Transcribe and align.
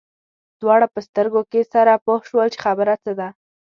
دواړه 0.61 0.87
په 0.93 0.99
سترګو 1.07 1.41
کې 1.51 1.61
سره 1.73 2.01
پوه 2.05 2.19
شول 2.29 2.47
چې 2.53 2.59
خبره 2.65 2.93
څه 3.03 3.11
ده. 3.19 3.27